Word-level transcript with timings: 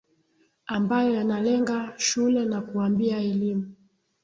ambayo 0.65 1.13
yanalenga 1.15 1.93
shule 1.97 2.45
na 2.45 2.61
kuwaambia 2.61 3.17
elimu 3.19 3.75